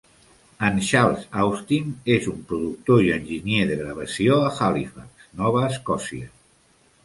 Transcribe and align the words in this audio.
En 0.67 0.77
Charles 0.85 1.27
Austin 1.43 1.91
és 2.15 2.25
un 2.33 2.41
productor 2.53 3.03
i 3.09 3.13
enginyer 3.19 3.69
de 3.73 3.79
gravació 3.85 4.41
a 4.49 4.51
Halifax, 4.65 5.31
Nova 5.45 5.65
Escòcia. 5.71 6.35